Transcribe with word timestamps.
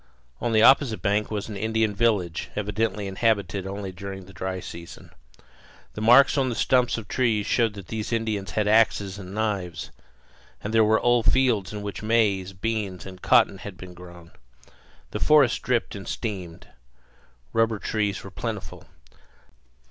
On 0.39 0.51
the 0.51 0.63
opposite 0.63 1.03
bank 1.03 1.29
was 1.29 1.47
an 1.47 1.55
Indian 1.55 1.93
village, 1.93 2.49
evidently 2.55 3.05
inhabited 3.05 3.67
only 3.67 3.91
during 3.91 4.25
the 4.25 4.33
dry 4.33 4.59
season. 4.59 5.11
The 5.93 6.01
marks 6.01 6.39
on 6.39 6.49
the 6.49 6.55
stumps 6.55 6.97
of 6.97 7.07
trees 7.07 7.45
showed 7.45 7.75
that 7.75 7.89
these 7.89 8.11
Indians 8.11 8.49
had 8.53 8.67
axes 8.67 9.19
and 9.19 9.35
knives; 9.35 9.91
and 10.63 10.73
there 10.73 10.83
were 10.83 10.99
old 11.01 11.31
fields 11.31 11.71
in 11.71 11.83
which 11.83 12.01
maize, 12.01 12.51
beans, 12.51 13.05
and 13.05 13.21
cotton 13.21 13.59
had 13.59 13.77
been 13.77 13.93
grown. 13.93 14.31
The 15.11 15.19
forest 15.19 15.61
dripped 15.61 15.93
and 15.93 16.07
steamed. 16.07 16.67
Rubber 17.53 17.77
trees 17.77 18.23
were 18.23 18.31
plentiful. 18.31 18.85